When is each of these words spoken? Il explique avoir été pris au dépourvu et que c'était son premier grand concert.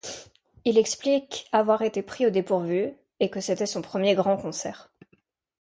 Il 0.65 0.79
explique 0.79 1.47
avoir 1.51 1.83
été 1.83 2.01
pris 2.01 2.25
au 2.25 2.31
dépourvu 2.31 2.91
et 3.19 3.29
que 3.29 3.39
c'était 3.39 3.67
son 3.67 3.83
premier 3.83 4.15
grand 4.15 4.35
concert. 4.35 4.91